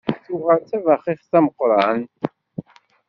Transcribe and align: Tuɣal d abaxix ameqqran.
Tuɣal 0.25 0.61
d 0.69 0.71
abaxix 0.77 1.29
ameqqran. 1.37 2.01